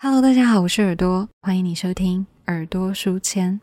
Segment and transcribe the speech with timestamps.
[0.00, 3.60] Hello，大家好，我是耳朵，欢迎你收听耳朵书签。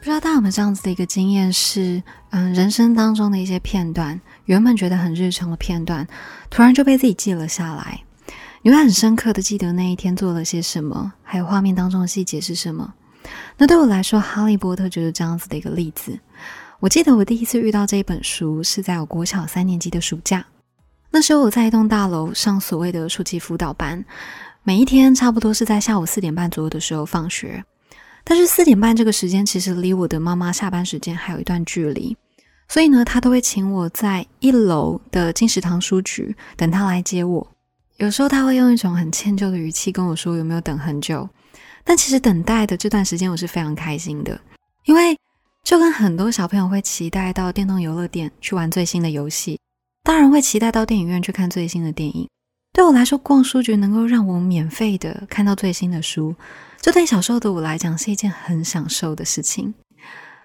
[0.00, 6.04] 不知道大家有没有这样子的一个经验，是嗯，人生当中的一些片段，原本觉得很日常的片段，
[6.50, 8.02] 突然就被自己记了下来。
[8.62, 12.92] 你会很深刻的记得那一天做了些什么，还有画面当中的细节是什么。
[13.60, 16.18] 那对我来说，《哈利波特》就是这样子的一个例子。
[16.78, 20.42] 我记得我第一次遇到这一本书是在我国小三年级的暑假，
[21.10, 24.02] 那时候我在一栋大楼上所谓的暑期辅导班，
[24.62, 27.62] 每一天差不多是在下午四点半左右的时候放学。
[28.24, 32.16] 但是四点半这个时间其实离我的妈妈下班时间还有一段距离，
[32.66, 37.46] 所以呢，她都会请我在一楼的金石堂书局等她来接我。
[37.98, 41.28] 有时候她会用一种很歉疚的语气跟我说：“有没有等很久？”
[41.84, 44.40] 但其实等待的这段时间我是非常开心的，
[44.84, 45.16] 因为
[45.64, 49.58] 就跟很多小朋友会期待到电动游乐店去玩最新的游戏，
[50.02, 52.28] 大人会期待到电影院去看最新的电影。
[52.72, 56.34] 对我来说，逛书局能够让我免费的看到最新的书。
[56.80, 59.74] 这对小时候的我来讲是一件很享受的事情，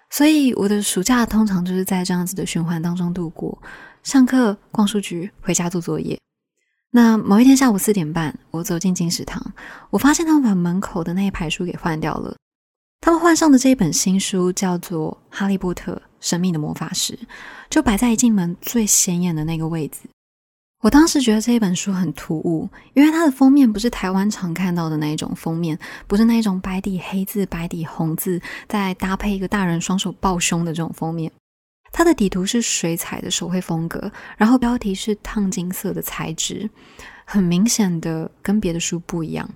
[0.09, 3.57] 所以我的暑假通常就是在这样子的循环当中度过：
[4.03, 6.19] 上课、逛书局、回家做作业。
[6.95, 9.45] 那某一天下午四点半，我走进金石堂，
[9.89, 12.33] 我发现他们把门口的那一排书给换掉了。
[13.01, 17.11] 他们换上的这一本新书叫做《哈利波特：神秘的魔法石》，
[17.69, 20.03] 就摆在一进门最显眼的那个位置。
[20.83, 31.29] 我当时觉得这一本书很突兀，因为它的封面不是台湾常看到的那一种封面，不是那一种白底黑字、白底红字，再搭配一个大人双手抱胸的这种封面。
[31.97, 36.69] 它的底图是水彩的手绘风格，然后标题是烫金色的材质，
[37.23, 39.49] 很明显的跟别的书不一样。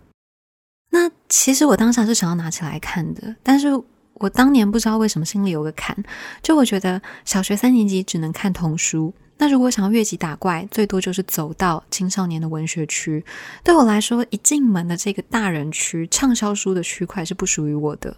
[0.90, 3.68] 那其实我当下是想要拿起来看的，但是
[4.14, 5.94] 我当年不知道为什么心里有个坎，
[6.42, 9.14] 就我觉得小学三年级只能看童书。
[9.38, 13.22] 那如果想要越级打怪，最多就是走到青少年的文学区。
[13.66, 18.16] 对我来说，一进门的这个大人区畅销书的区块是不属于我的，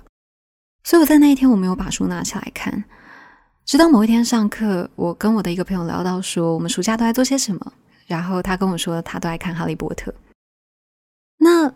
[0.84, 2.84] 所以我在那一天我没有把书拿起来看。
[3.72, 7.74] 直到某一天上课，我跟我的一个朋友聊到说，我们暑假都在做些什么，
[8.06, 10.12] 然后他跟我说他都爱看《哈利波特》。
[11.38, 11.74] 那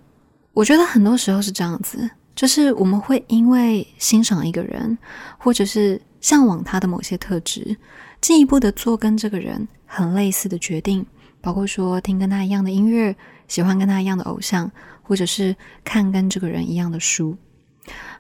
[0.51, 4.97] 我觉得很多时候是这样子，就是我们会因为欣赏一个人，
[5.37, 7.77] 或者是向往他的某些特质。
[8.19, 11.05] 进一步的做跟这个人很类似的决定，
[11.39, 13.15] 包括说听跟他一样的音乐，
[13.47, 14.69] 喜欢跟他一样的偶像，
[15.01, 15.55] 或者是
[15.85, 17.37] 看跟这个人一样的书。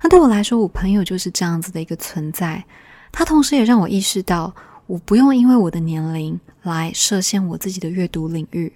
[0.01, 2.63] 那对我来说，我朋友就是这样子的一个存在。
[3.15, 4.53] 它同时也让我意识到，
[4.87, 8.71] 我不用因为我的年龄来设限我自己的阅读领域。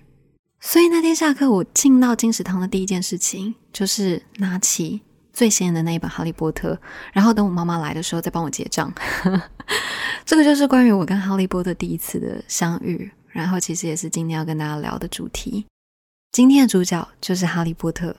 [0.62, 5.02] 所以那天下课，我进到金石堂的第一件事情就是拿起。
[5.32, 6.74] 最显眼的那一本《哈利波特》，
[7.14, 8.92] 然后等我妈妈来的时候再帮我结账。
[10.26, 15.66] 这个就是关于我跟哈利波特第一次的相遇，然后其实也是今天要跟大家聊的主题。
[16.34, 18.14] 今天的主角就是哈利波特，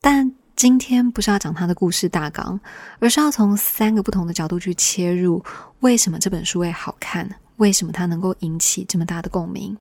[0.00, 2.58] 但今天不是要讲他的故事大纲，
[3.00, 5.44] 而是要从三个不同的角度去切入，
[5.80, 9.76] 为什么这本书会好看，为什么它能够引起这么大的共鸣。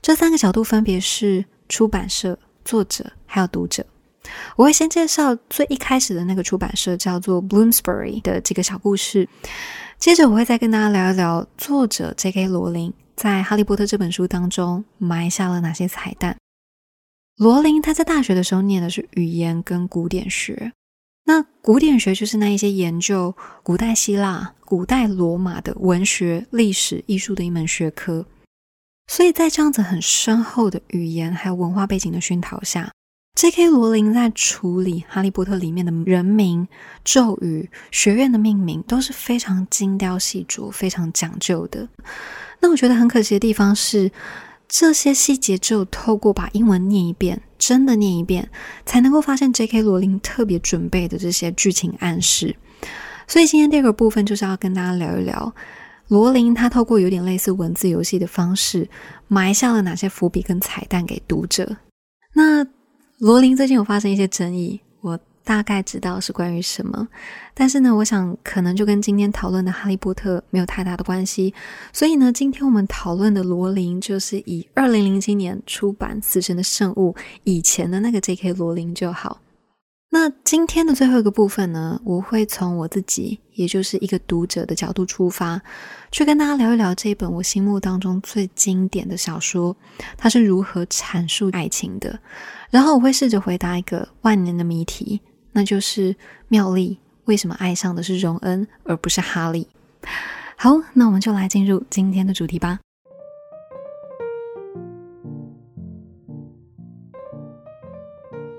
[0.00, 3.84] 这三个角度分别是出版社、作者还有读者。
[4.56, 9.28] 我会先介绍最一开始的那个出版社，叫做 Bloomsbury 的这个小故事。
[9.98, 12.48] 接着我会再跟大家聊一聊作者 J.K.
[12.48, 16.36] 罗琳在《哈利波特》这本书当中埋下了哪些彩蛋。
[17.36, 20.72] 罗琳他在大学的时候念的是语言跟古典学，
[21.24, 28.24] 那古典学就是那一些研究古代希腊、古代罗马的文学、历史、艺术的一门学科。
[29.06, 32.90] 所以在这样子很深厚的语言还有文化背景的熏陶下。
[33.34, 33.68] J.K.
[33.68, 36.66] 罗琳在处理《哈利波特》里面的人名、
[37.04, 41.86] 咒语、学院的命名都是非常精雕细琢、非常讲究的。
[42.60, 44.10] 那我觉得很可惜的地方是，
[44.68, 48.48] 这些细节只有透过把英文念一遍、真的念一遍，
[48.84, 49.82] 才能够发现 J.K.
[49.82, 52.54] 罗琳特别准备的这些剧情暗示。
[53.28, 55.52] 所以今天第二个部分就是要跟大家聊一聊，
[56.08, 58.88] 罗琳她透过有点类似文字游戏的方式，
[59.28, 61.76] 埋下了哪些伏笔跟彩蛋给读者。
[62.34, 62.66] 那
[63.18, 67.06] 罗琳最近有发生一些争议，我大概知道是关于什么，
[67.54, 71.54] 但是呢，我想可能就跟今天讨论的《哈利波特》没有太大的关系，
[71.92, 77.12] 所以呢，今天我们讨论的罗琳就是以二零零七年出版《死神的圣物》
[77.44, 78.54] 以前的那个 J.K.
[78.54, 79.40] 罗琳就好。
[80.10, 85.62] 那今天的最后一个部分呢，我会从我自己，也就是一个读者的角度出发，
[86.10, 89.76] 去跟大家聊一聊这一本我心目当中最经典的小说，
[90.16, 92.18] 它是如何阐述爱情的。
[92.70, 95.20] 然后我会试着回答一个万年的谜题，
[95.56, 96.14] 那就是
[96.48, 99.66] 妙丽为什么爱上的是荣恩而不是哈利。
[100.54, 102.78] 好，那我们就来进入今天的主题吧。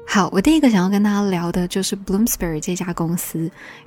[0.08, 3.40] 好，我第一个想要跟大家聊的就是 Bloomsbury 这家公司，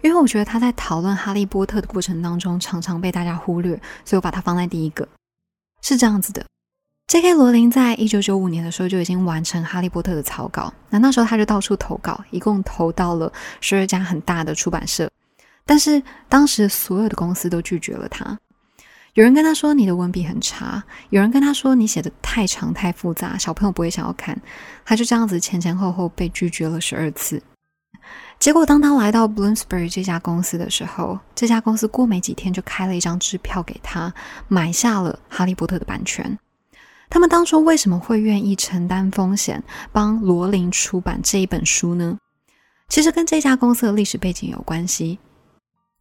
[0.03, 3.75] 因为我觉得他在讨论哈利波特的过程当中常常被大家忽略，
[4.05, 5.09] 所以我把它放在第一个。
[5.83, 6.47] 是这样子的
[7.11, 7.35] ，J.K.
[7.35, 15.11] 罗琳在一九九五年的时候就已经完成哈利波特的草稿，那那时候他就到处投稿，一共投到了十二家很大的出版社，
[15.67, 18.39] 但是当时所有的公司都拒绝了他。
[19.15, 24.41] 有人跟他说你的文笔很差，有人跟他说你写的太长太复杂，小朋友不会想要看。
[24.85, 27.43] 他就这样子前前后后被拒绝了十二次。
[28.39, 34.15] 结果当他来到 Bloomsbury 这家公司的时候，这家公司过没几天就开了一张支票给他，
[34.47, 36.39] 买下了《哈利波特》的版权。
[37.11, 39.63] 他们当初为什么会愿意承担风险
[39.93, 42.17] 帮罗琳出版这一本书呢？
[42.89, 45.19] 其实跟这家公司的历史背景有关系。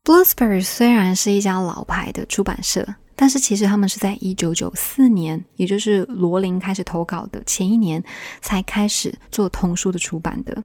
[0.04, 8.02] Bloomsbury 虽然是一家老牌的出版社，但是其实他们是在一九九四年，也就是罗琳开始投稿的前一年，
[8.42, 10.64] 才开始做童书的出版的。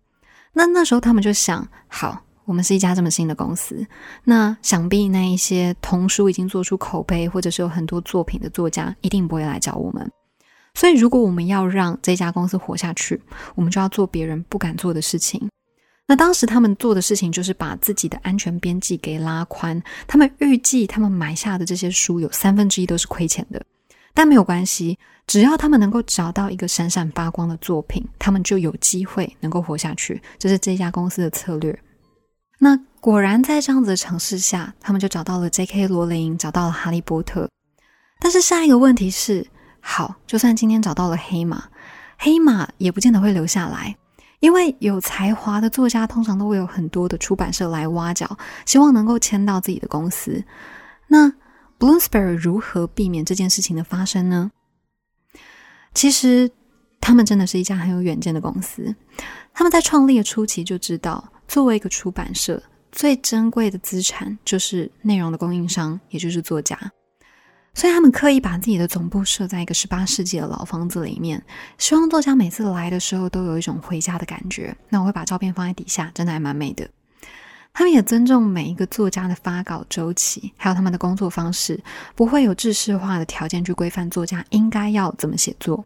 [0.53, 3.85] 那那时候他们就想，好，我们是一家这么新的公司，
[4.23, 10.11] 那想必那一些童书已经做出口碑，或者是有很多作品的作家，一定不会来找我们。
[10.75, 13.21] 所以，如果我们要让这家公司活下去，
[13.55, 15.49] 我们就要做别人不敢做的事情。
[16.07, 19.83] 那当时他们做的事情就是把自己的安全边际给拉宽。
[20.07, 23.65] 他们预计他们买下的这些书有三分之一都是亏钱的，
[24.13, 30.21] 但没有关系，只要他们能够找到一个闪闪发光的作品，他们就有机会能够活下去。
[30.39, 31.79] 这是这家公司的策略。
[32.59, 35.89] 那果然在这样子的尝试下，他们就找到了 J.K.
[35.89, 37.49] 罗琳，找到了哈利波特。
[38.21, 39.47] 但是下一个问题是，
[39.87, 41.65] 好，就算今天找到了黑马，
[42.17, 43.95] 黑马也不见得会留下来。
[44.41, 50.43] 因为有才华的作家通常都会有很多的出版社来挖角，希望能够签到自己的公司。
[51.07, 51.31] 那
[51.79, 54.51] Bloomsbury 如何避免这件事情的发生呢？
[55.93, 56.51] 其实
[57.01, 58.95] 他们真的是一家很有远见的公司。
[59.53, 66.79] 他们在创立的初期就知道，作为一个出版社，最珍贵的资产就是内容的供应商，也就是作家。
[67.75, 71.43] 所以他们刻意把自己的总部设在一个十八世纪的老房子里面，
[71.77, 74.75] 希望作家每次来的时候都有一种回家的感觉。
[74.89, 76.89] 那我会把照片放在底下，真的还蛮美的。
[77.73, 81.83] 他们也尊重每一个作家的发稿周期，还有他们的工作方式，
[82.15, 85.85] 不会有制式化的条件去规范作家应该要怎么写作。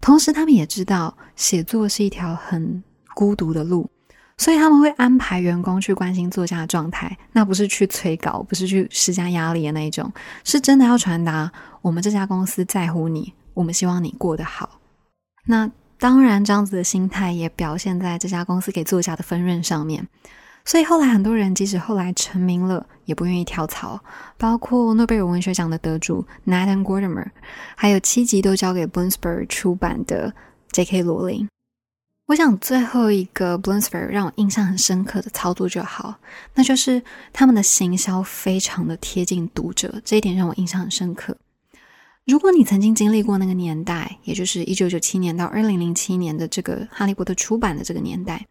[0.00, 2.82] 同时，他们也知道写作是一条很
[3.14, 3.90] 孤独的路。
[4.40, 10.10] 所以他们会安排员工去关心作家的状态，那不是去催稿，不是去施加压力的那一种，
[10.44, 11.52] 是真的要传达
[11.82, 14.80] 我们这家公司在乎你，我们希望你过得好。
[15.44, 20.08] 那当然，这样子的心态也表现在这家公司给作家的分润上面。
[20.64, 24.00] 所以后来很多人即使后来成名了，也不愿意跳槽，
[24.38, 27.26] 包括诺贝尔文学奖的得主 Nathan Gordimer，
[27.76, 30.32] 还有七集都交给 Bloomsbury 出版的
[30.72, 31.02] J.K.
[31.02, 31.46] 罗琳。
[32.30, 36.14] 我想最后一个 Bloomsbury 让我印象很深刻的操作就好，
[36.54, 41.36] 那就是他们的行销非常的贴近读者，这一点让我印象很深刻。
[42.24, 48.46] 如果你曾经经历过那个年代，也就是一九九七年到二零零七年的这个《哈利波特》出版的这个年代，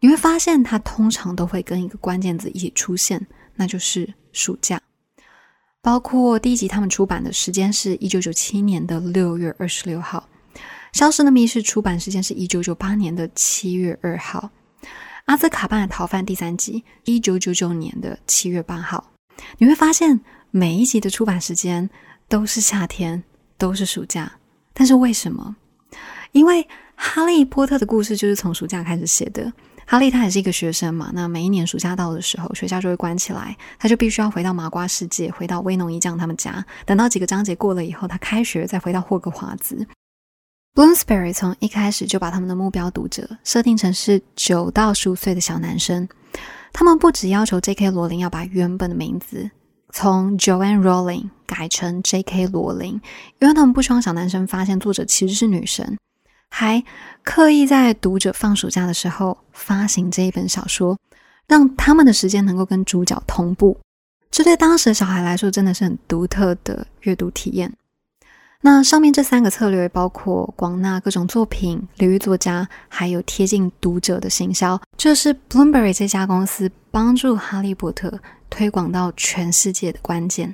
[0.00, 4.78] 你会发现它通常都会跟一个关键字一起出现，那就是暑假。
[5.80, 10.28] 包括第一集他们出版的时间是一九九七年的六月二十六号。
[10.96, 14.50] 《消失的密室》出版时间是一九九八年的七月二号，
[15.26, 19.12] 《阿兹卡班的逃犯》第三集一九九九年的七月八号。
[19.58, 20.18] 你会发现
[20.50, 21.90] 每一集的出版时间
[22.30, 23.22] 都是夏天，
[23.58, 24.32] 都是暑假。
[24.72, 25.54] 但是为什么？
[26.32, 29.52] 因为《哈利波特》的故事就是从暑假开始写的。
[29.84, 36.64] 哈利他也是一个学生嘛，那每一年暑假到的时候，学校就会关起来，他就必须要回到麻瓜世界，回到威农一将他们家。
[36.86, 39.86] 等到几个章节过了以后，他开学再回到霍格华兹。
[40.76, 46.06] Bloomsbury 从一开始就把他们的目标读者设定成是九到十五岁的小男生。
[46.70, 47.90] 他们不只要求 J.K.
[47.90, 49.50] 罗琳要把原本的名字
[49.94, 52.48] 从 Joanne Rowling 改成 J.K.
[52.48, 53.00] 罗琳，
[53.40, 55.96] 因为他们不希望小男生发现作者其实是女生，
[56.50, 56.84] 还
[57.24, 60.98] 刻意在读者放暑假的时候发行这一本小说，
[61.48, 63.74] 让他们的时间能够跟主角同步。
[64.30, 67.72] 这对当时的小孩来说真的是很独特的阅读体验。
[68.66, 78.18] 那上面这三个策略，包括广纳各种作品、领域作家，还有贴近读者的行销，这是 Bloomberg 这家公司帮助哈利波特
[78.50, 80.52] 推广到全世界的关键。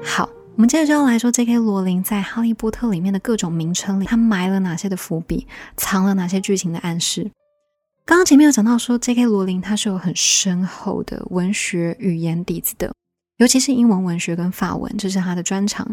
[0.00, 1.58] 好，我们接着就要来说，J.K.
[1.58, 7.32] 罗琳在《哈利波特》里面的各种名称里，他埋了哪些的伏笔，藏了哪些剧情的暗示。
[8.10, 9.24] 刚刚前面有讲到说，J.K.
[9.24, 12.92] 罗琳他是有很深厚的文学语言底子的，
[13.36, 15.88] 尤其是英文文学跟法文，这是他的专长。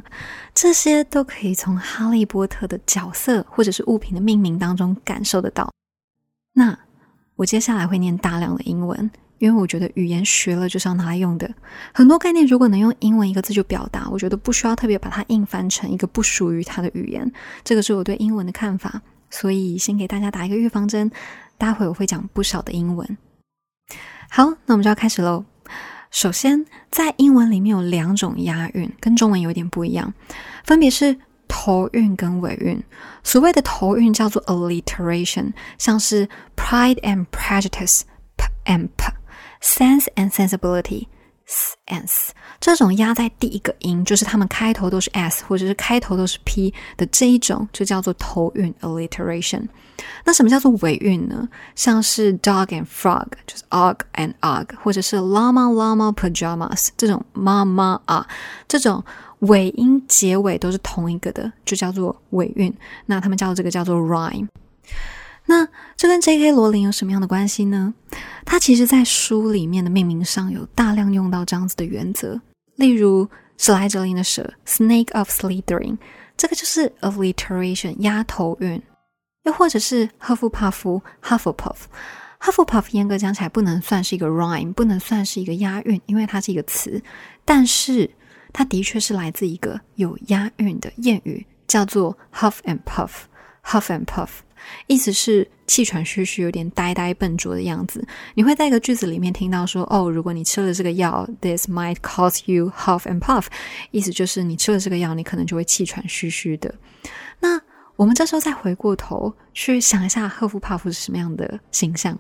[0.52, 5.72] 这些都可以从《哈利波特》的角色或者是物品的命名当中感受得到。
[6.54, 6.76] 那
[7.36, 11.48] 我接下来会念大量的英文，因为我觉得语言学了就是要拿来用的。
[11.94, 17.32] 很多概念如果能用英文一个字就表达，我觉得不需要特别把它硬翻成一个不属于它的语言。
[17.64, 21.12] 这个是我对英文的看法，所以先给大家打一个预防针。
[21.58, 23.18] 待会我会讲不少的英文。
[24.30, 25.46] 好，那我们就要开始喽。
[26.10, 30.14] 首先，在英文里面有两种押韵，跟中文有点不一样，
[30.64, 32.82] 分别是头韵跟尾韵。
[33.24, 41.08] 所谓的头韵叫做 alliteration，像是 Pride and Prejudice，p and p，Sense and sensibility
[41.86, 42.34] and s。
[42.60, 49.68] 这种压在第一个音，就是它们开头都是 s 或者是开头都是 p 的这一种，就叫做头韵 alliteration。
[50.26, 51.48] 那什么叫做尾韵呢？
[51.76, 58.28] 像是 dog and frog，就是 og and og，或者是 llama llama pajamas 这种 ma ma 啊，
[58.68, 59.04] 这种
[59.40, 62.74] 尾音结尾都是同一个的，就叫做尾韵。
[63.06, 64.48] 那他们叫这个叫做 rhyme。
[65.48, 66.52] 那这跟 J.K.
[66.52, 67.94] 罗琳有什么样的关系呢？
[68.46, 72.40] 他其实在书里面的命名上有大量用到这样子的原则，
[72.76, 73.28] 例如
[73.58, 75.98] 史莱哲林的蛇 Snake of Slytherin，
[76.36, 78.82] 这个就是 alliteration 压头韵。
[79.44, 87.02] 又或者是赫夫帕夫 Hufflepuff，Hufflepuff 严格讲起来不能算是一个 rhyme，不能算是一个押韵，因为它是一个词，
[87.46, 88.12] 但是
[88.52, 94.28] 它的确是来自一个有押韵的谚语，叫做 Huff and Puff，Huff and Puff，
[94.88, 98.06] 意思是气喘吁吁、有点呆呆笨拙的样子。
[98.36, 103.46] 你会在一个句子里面听到说：“哦，如果你吃了这个药，this might cause you huff and puff。”
[103.92, 106.74] 意思就是你吃了这个药，你可能就会气喘吁吁的。
[107.40, 107.60] 那
[107.96, 112.18] 我们这时候再回过头去想一下，赫夫帕夫是什么样的形象？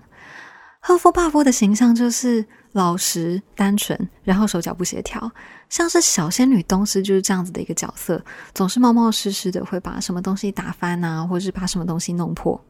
[0.80, 2.46] 赫夫帕夫的形象就是
[2.78, 5.32] 老实、单纯，然后手脚不协调，
[5.68, 12.64] 像是小仙女东施就是这样子的一个角色，总是冒冒失失的，会把什么东西打翻啊，或者是把什么东西弄破。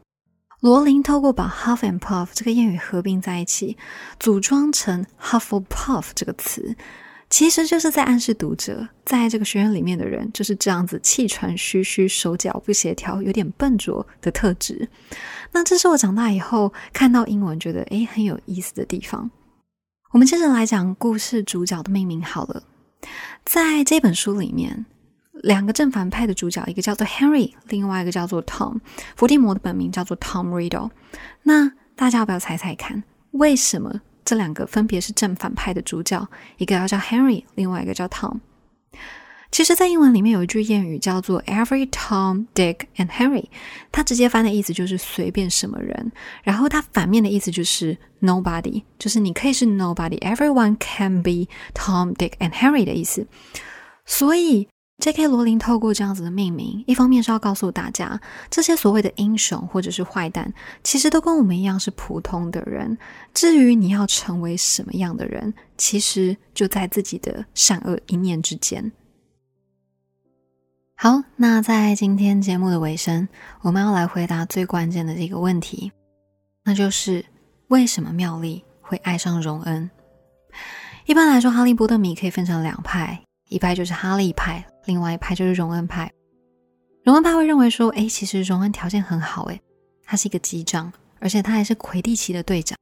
[0.60, 3.76] 罗琳透过把 Huff and Puff 这个谚语合并在一起，
[4.18, 6.74] 组装成 Hufflepuff 这个词。
[7.30, 14.88] 其实就是在暗示读者，在这个学院里面的人就是这样子气喘吁吁、手脚不协调、有点笨拙的特质。
[15.52, 19.30] 那这是我长大以后看到英文觉得诶很有意思的地方。
[20.10, 22.62] 我们接着来讲故事主角的命名好了。
[23.44, 24.86] 在这本书里面，
[25.32, 28.80] 两个正反派的主角，一个叫做 Henry，另外一个叫做 Tom。
[29.16, 30.90] 伏地魔的本名叫做 Tom Riddle。
[31.42, 34.00] 那大家要不要猜猜看，为什么？
[34.24, 38.38] 这两个分别是正反派的主角，一个要叫 Henry，另外一个叫 Tom。
[39.50, 43.46] 其实，在英文里面有一句谚语叫做 “Every Tom, Dick and Harry”，
[43.90, 46.12] 它直接翻的意思就是随便什么人，
[46.42, 53.26] 然后它反面的意思就是 Nobody，就是你可以是 Nobody，Everyone can be Tom, Dick and Harry 的意思。
[54.06, 54.68] 所以。
[55.00, 55.28] J.K.
[55.28, 60.52] 罗琳透过这样子的命名，一方面是要告诉大家，这些所谓的英雄或者是坏蛋，
[60.82, 62.98] 其实都跟我们一样是普通的人。
[63.32, 68.90] 至于你要成为什么样的人，其实就在自己的善恶一念之间。
[71.00, 73.28] 好，那在今天节目的尾声，
[73.60, 75.92] 我们要来回答最关键的这个问题，
[76.64, 77.24] 那就是
[77.68, 79.88] 为什么妙丽会爱上荣恩？
[81.06, 84.66] 一般来说，哈利波特迷可以分成两派，一派就是哈利派。
[84.86, 86.10] 另外一派就是荣恩派，
[87.04, 89.60] 荣恩派会认为说，哎，其实荣恩条件很好，哎，
[90.04, 92.76] 他是一个机长，而且他还是魁地奇的队长，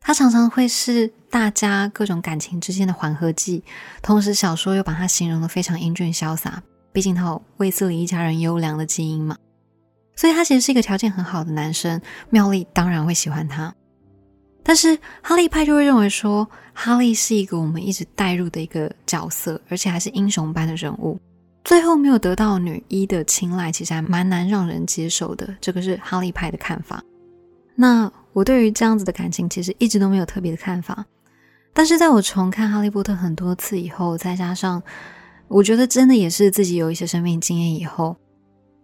[0.00, 3.62] 他常常会是大家各种感情之间的缓和剂，
[4.02, 6.60] 同时小说又把他形容的非常英俊潇洒，
[6.96, 9.36] 毕竟他有卫斯理一家人优良的基因嘛，
[10.16, 12.00] 所以他其实是一个条件很好的男生，
[12.30, 13.74] 妙丽当然会喜欢他。
[14.62, 21.20] 但是哈利派就会认为说，哈利是一个我们一直带入的一个角色，而且还是英雄般的人物，
[21.64, 25.54] 最后没有得到女一的青睐，其实还蛮难让人接受的。
[25.60, 27.04] 这个是哈利派的看法。
[27.74, 31.04] 那我对于这样子的感情，其实一直都没有特别的看法。
[31.74, 34.82] 但是在我重看《哈利波特》很多次以后，再加上
[35.48, 38.16] 我觉得真的也是自己有一些生命经验以后，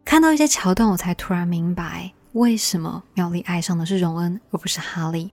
[0.05, 5.33] 看到一些桥段，我才突然明白为什么妙丽爱上的是荣恩，而不是哈利。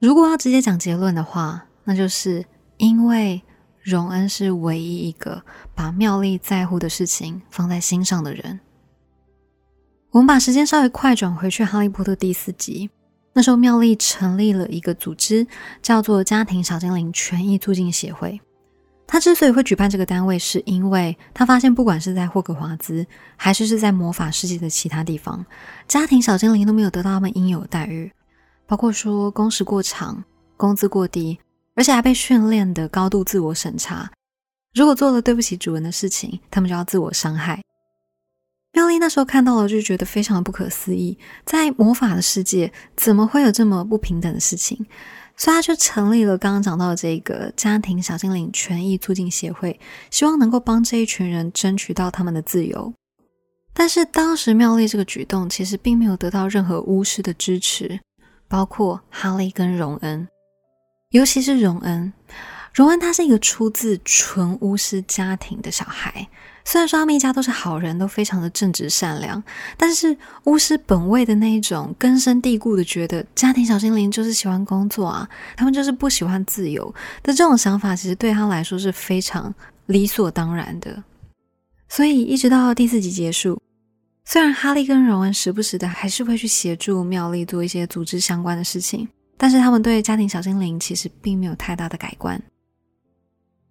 [0.00, 2.44] 如果要直接讲结论的话，那就是
[2.76, 3.40] 因为
[3.80, 5.42] 荣恩是唯一一个
[5.74, 8.60] 把妙丽在乎的事情放在心上的人。
[10.10, 12.90] 我们把时间稍微快转回去，《哈利波特》第四集，
[13.32, 15.46] 那时候妙丽成立了一个组织，
[15.80, 18.40] 叫做家庭小精灵权益促进协会。
[19.10, 25.44] 他之所以会举办这个单位，是因为他发现，不管是在霍格华兹，还是是在魔法世界的其他地方，
[25.88, 28.12] 家庭小精灵都没有得到他们应有的待遇，
[28.66, 30.22] 包括说工时过长、
[30.58, 31.38] 工资过低，
[31.74, 34.10] 而且还被训练的高度自我审查。
[34.74, 37.62] 如果做了对不起主人的事情，他们就要自我伤害。
[38.74, 44.86] 妙丽那时候看到了，就觉得非常的不可思议，在魔法的世界，怎么会有这么不平等的事情？
[45.38, 49.78] 所以他就成立了刚刚讲到的这个家庭小精灵权益促进协会，
[50.10, 52.92] 希望能够帮这一群人争取到他们的自由。
[53.72, 58.00] 但是当时妙丽这个举动其实并没有得到任何巫师的支持，
[58.48, 60.26] 包括哈利跟荣恩，
[61.10, 62.12] 尤其是荣恩。
[62.74, 66.28] 荣恩他是一个出自纯巫师家庭的小孩。
[66.70, 69.42] 虽然说他们一家都是好人，都非常的正直善良，
[69.78, 79.52] 但是巫师本位的那一种根深蒂固的觉得家庭小精灵就是喜欢工作啊，他们就是不喜欢自由的这种想法，其实对他来说是非常
[79.86, 81.02] 理所当然的。
[81.88, 83.58] 所以一直到第四集结束，
[84.26, 89.08] 虽然哈利跟荣恩时不时的还是会去协助妙丽做一些组织相关的事情，
[89.38, 92.38] 但是他们对家庭小精灵其实并没有太大的改观。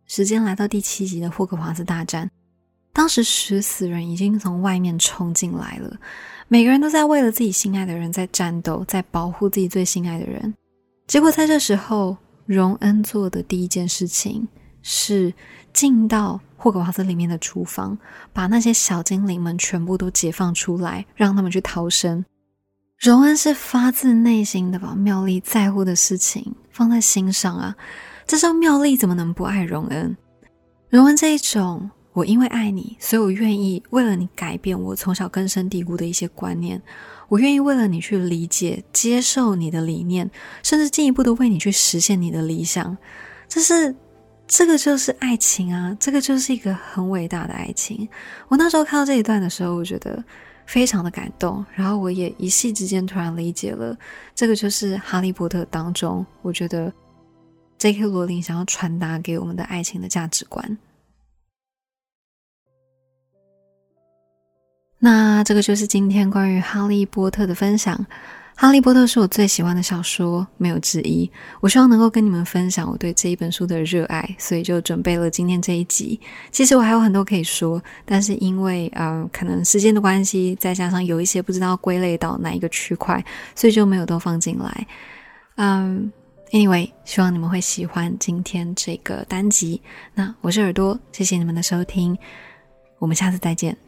[0.07, 2.27] 时间来到第七集的霍格华兹大战。
[2.97, 5.95] 当时食死人已经从外面冲进来了，
[6.47, 10.51] 每个人都在为了自己心爱的人在战斗，在保护自己最心爱的人。
[11.05, 14.47] 结果在这时候，荣恩做的第一件事情
[14.81, 15.31] 是
[15.73, 17.95] 进到霍格华兹里面的厨房，
[18.33, 22.25] 把那些小精灵们全部都解放出来，让他们去逃生。
[22.97, 27.75] 荣恩是发自内心的把妙丽在乎的事情放在心上啊！
[28.25, 30.17] 这时候妙丽怎么能不爱荣恩？
[30.89, 31.87] 荣恩这一种。
[32.17, 36.81] 我因为爱你，所以我愿意为了你改变我从小根深蒂固的一些观念。
[37.27, 40.27] 我愿意为了你去理解、接受你的理念，
[40.63, 42.97] 甚至进一步的为你去实现你的理想。
[43.47, 43.95] 这是
[44.47, 45.95] 这个就是爱情啊！
[45.99, 48.09] 这个就是一个很伟大的爱情。
[48.47, 50.23] 我那时候看到这一段的时候，我觉得
[50.65, 51.63] 非常的感动。
[51.75, 53.95] 然后我也一夕之间突然理解了，
[54.33, 56.91] 这个就是《哈利波特》当中，我觉得
[57.77, 58.07] J.K.
[58.07, 60.75] 罗琳想要传达给我们的爱情的价值观。
[64.99, 67.95] 那这个就是今天关于《哈利波特》的分享。
[68.59, 71.29] 《哈利波特》是我最喜欢的小说，没有之一。
[71.61, 76.19] 我希望能够跟你们分享我对这一本书的热爱，所以就准备了今天这一集。
[76.51, 84.87] 其实我还有很多可以说，但是因为呃可能时间的关系，再加上有一些不知道归类到哪一个区块，所以就没有都放进来。
[85.57, 86.11] 嗯
[86.49, 89.79] ，Anyway，希望你们会喜欢今天这个单集。
[90.15, 92.17] 那我是耳朵，谢谢你们的收听，
[92.97, 93.86] 我们下次再见。